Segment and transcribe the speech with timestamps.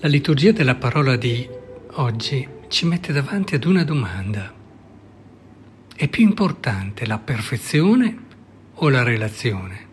[0.00, 1.44] La liturgia della parola di
[1.94, 4.54] oggi ci mette davanti ad una domanda.
[5.92, 8.16] È più importante la perfezione
[8.74, 9.86] o la relazione?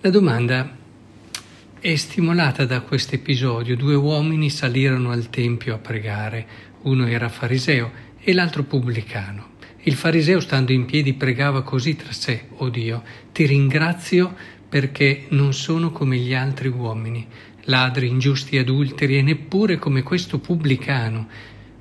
[0.00, 0.76] La domanda
[1.78, 3.76] è stimolata da questo episodio.
[3.76, 6.46] Due uomini salirono al Tempio a pregare,
[6.84, 9.56] uno era fariseo e l'altro pubblicano.
[9.82, 15.26] Il fariseo stando in piedi pregava così tra sé, o oh Dio, ti ringrazio perché
[15.30, 17.26] non sono come gli altri uomini,
[17.64, 21.26] ladri, ingiusti, adulteri e neppure come questo pubblicano.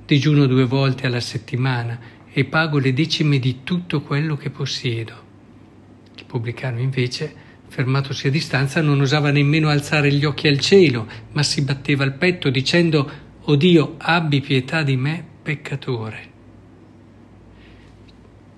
[0.06, 2.00] Digiuno due volte alla settimana
[2.32, 5.26] e pago le decime di tutto quello che possiedo.
[6.16, 7.34] Il pubblicano invece,
[7.68, 12.14] fermatosi a distanza, non osava nemmeno alzare gli occhi al cielo, ma si batteva il
[12.14, 16.36] petto dicendo, O Dio, abbi pietà di me, peccatore.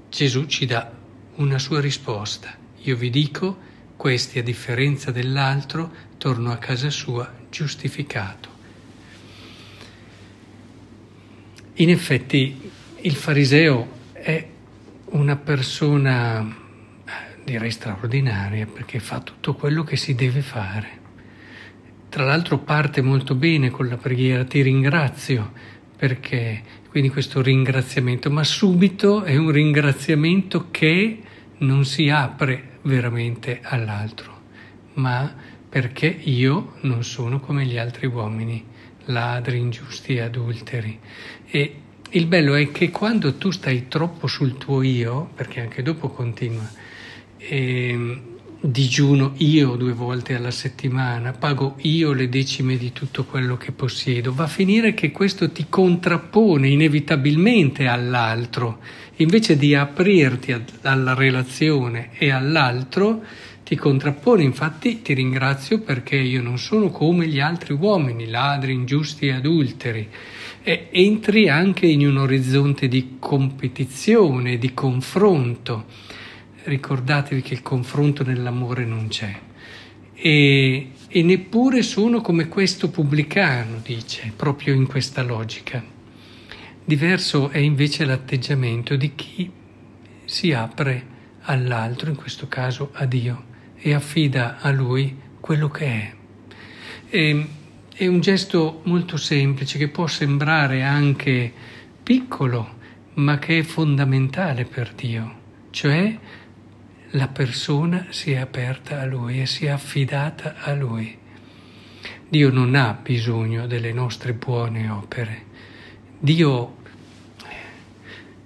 [0.09, 0.91] Gesù ci dà
[1.35, 2.55] una sua risposta.
[2.83, 3.57] Io vi dico,
[3.99, 8.47] questi, a differenza dell'altro, tornò a casa sua giustificato.
[11.73, 14.47] In effetti il fariseo è
[15.07, 16.47] una persona,
[17.43, 20.87] direi straordinaria, perché fa tutto quello che si deve fare.
[22.07, 25.51] Tra l'altro parte molto bene con la preghiera, ti ringrazio
[25.97, 31.21] perché, quindi questo ringraziamento, ma subito è un ringraziamento che
[31.57, 34.41] non si apre veramente all'altro,
[34.95, 35.33] ma
[35.69, 38.65] perché io non sono come gli altri uomini,
[39.05, 40.99] ladri, ingiusti adulteri.
[41.45, 46.09] E il bello è che quando tu stai troppo sul tuo io, perché anche dopo
[46.09, 46.67] continua,
[47.37, 48.21] e
[48.61, 54.33] digiuno io due volte alla settimana, pago io le decime di tutto quello che possiedo,
[54.33, 58.79] va a finire che questo ti contrappone inevitabilmente all'altro,
[59.17, 63.21] invece di aprirti alla relazione e all'altro,
[63.63, 69.27] ti contrappone, infatti ti ringrazio perché io non sono come gli altri uomini, ladri, ingiusti
[69.27, 70.09] e adulteri.
[70.63, 75.85] E entri anche in un orizzonte di competizione, di confronto
[76.69, 79.37] ricordatevi che il confronto nell'amore non c'è.
[80.13, 85.83] E, e neppure sono come questo pubblicano, dice, proprio in questa logica.
[86.85, 89.51] Diverso è invece l'atteggiamento di chi
[90.25, 91.05] si apre
[91.41, 93.43] all'altro, in questo caso a Dio,
[93.77, 96.13] e affida a Lui quello che è.
[97.09, 97.47] E,
[97.93, 101.51] è un gesto molto semplice che può sembrare anche
[102.01, 102.77] piccolo,
[103.15, 105.35] ma che è fondamentale per Dio,
[105.71, 106.17] cioè
[107.13, 111.17] la persona si è aperta a Lui e si è affidata a Lui.
[112.27, 115.45] Dio non ha bisogno delle nostre buone opere.
[116.19, 116.77] Dio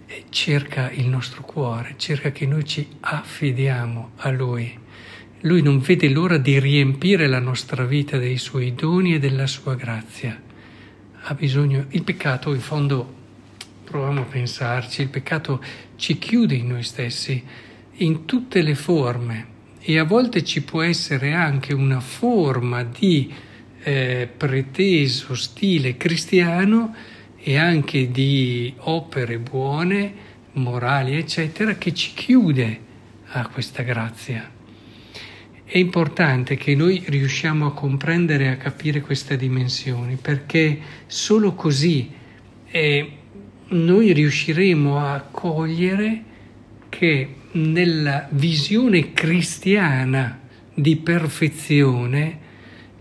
[0.07, 4.79] eh, cerca il nostro cuore, cerca che noi ci affidiamo a Lui.
[5.41, 9.75] Lui non vede l'ora di riempire la nostra vita dei suoi doni e della sua
[9.75, 10.41] grazia.
[11.25, 13.13] Ha bisogno, il peccato in fondo,
[13.83, 15.61] proviamo a pensarci, il peccato
[15.97, 17.43] ci chiude in noi stessi
[17.97, 23.31] in tutte le forme e a volte ci può essere anche una forma di
[23.83, 26.95] eh, preteso stile cristiano
[27.37, 30.13] e anche di opere buone,
[30.53, 32.79] morali, eccetera, che ci chiude
[33.31, 34.49] a questa grazia.
[35.65, 42.09] È importante che noi riusciamo a comprendere e a capire queste dimensioni, perché solo così
[42.71, 43.11] eh,
[43.69, 46.23] noi riusciremo a cogliere
[46.93, 50.39] che nella visione cristiana
[50.71, 52.39] di perfezione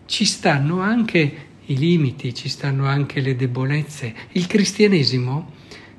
[0.06, 1.34] ci stanno anche
[1.66, 4.14] i limiti, ci stanno anche le debolezze.
[4.32, 5.52] Il cristianesimo,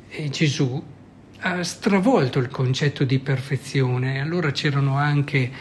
[0.10, 0.84] eh, Gesù,
[1.42, 5.52] ha stravolto il concetto di perfezione, allora c'erano anche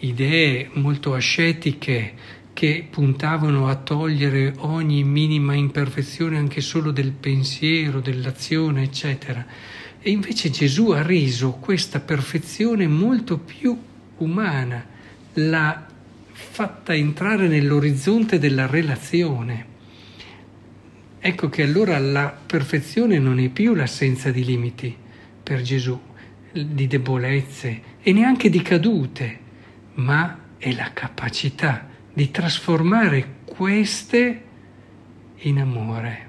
[0.00, 2.14] idee molto ascetiche
[2.52, 9.46] che puntavano a togliere ogni minima imperfezione anche solo del pensiero, dell'azione, eccetera.
[10.06, 13.76] E invece Gesù ha reso questa perfezione molto più
[14.18, 14.86] umana,
[15.32, 15.84] l'ha
[16.30, 19.66] fatta entrare nell'orizzonte della relazione.
[21.18, 24.96] Ecco che allora la perfezione non è più l'assenza di limiti
[25.42, 26.00] per Gesù,
[26.52, 29.38] di debolezze e neanche di cadute,
[29.94, 34.42] ma è la capacità di trasformare queste
[35.38, 36.28] in amore.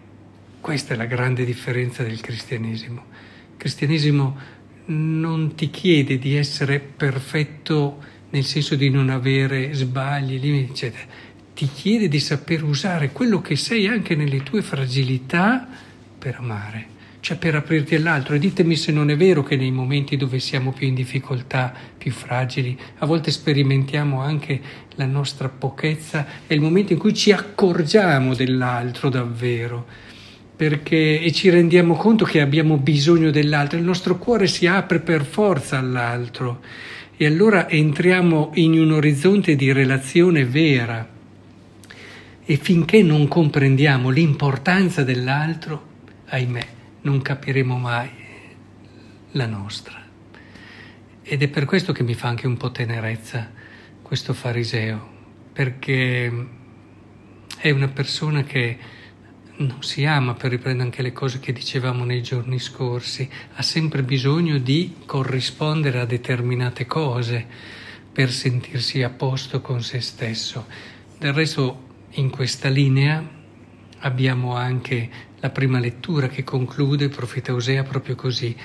[0.61, 3.35] Questa è la grande differenza del cristianesimo.
[3.57, 4.37] Cristianesimo
[4.85, 11.03] non ti chiede di essere perfetto nel senso di non avere sbagli, limiti, eccetera.
[11.53, 15.67] Ti chiede di saper usare quello che sei anche nelle tue fragilità
[16.17, 16.95] per amare.
[17.27, 18.35] cioè per aprirti all'altro.
[18.35, 22.11] E ditemi se non è vero che nei momenti dove siamo più in difficoltà, più
[22.11, 24.61] fragili, a volte sperimentiamo anche
[24.95, 29.85] la nostra pochezza, è il momento in cui ci accorgiamo dell'altro davvero.
[30.57, 35.23] Perché, e ci rendiamo conto che abbiamo bisogno dell'altro, il nostro cuore si apre per
[35.23, 36.61] forza all'altro
[37.15, 41.07] e allora entriamo in un orizzonte di relazione vera.
[42.43, 45.85] E finché non comprendiamo l'importanza dell'altro,
[46.25, 46.67] ahimè,
[47.01, 48.09] non capiremo mai
[49.31, 50.03] la nostra.
[51.21, 53.51] Ed è per questo che mi fa anche un po' tenerezza
[54.01, 55.09] questo fariseo,
[55.53, 56.47] perché
[57.57, 58.77] è una persona che
[59.57, 64.03] non si ama, per riprendere anche le cose che dicevamo nei giorni scorsi, ha sempre
[64.03, 67.45] bisogno di corrispondere a determinate cose
[68.11, 70.65] per sentirsi a posto con se stesso.
[71.17, 73.23] Del resto in questa linea
[73.99, 75.09] abbiamo anche
[75.39, 78.55] la prima lettura che conclude il profeta Osea proprio così.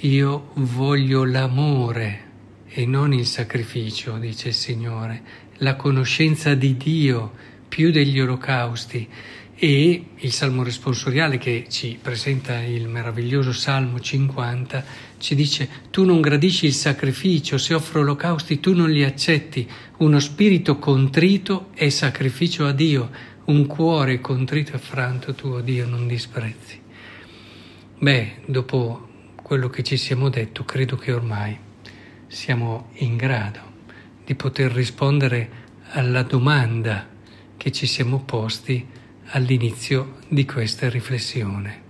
[0.00, 2.26] Io voglio l'amore
[2.68, 5.22] e non il sacrificio, dice il Signore,
[5.58, 7.32] la conoscenza di Dio
[7.66, 9.08] più degli olocausti.
[9.60, 14.84] E il Salmo responsoriale che ci presenta il meraviglioso Salmo 50
[15.18, 20.20] ci dice tu non gradisci il sacrificio, se offro olocausti tu non li accetti, uno
[20.20, 23.10] spirito contrito è sacrificio a Dio,
[23.46, 26.80] un cuore contrito e affranto tuo Dio non disprezzi.
[27.98, 29.08] Beh, dopo
[29.42, 31.58] quello che ci siamo detto, credo che ormai
[32.28, 33.58] siamo in grado
[34.24, 35.50] di poter rispondere
[35.94, 37.08] alla domanda
[37.56, 41.87] che ci siamo posti all'inizio di questa riflessione.